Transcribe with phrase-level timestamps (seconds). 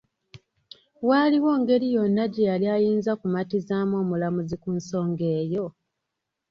[1.07, 5.65] Waaliwo ngeri yonna gye yali ayinza kumatizaamu omulamuzi ku nsonga eyo?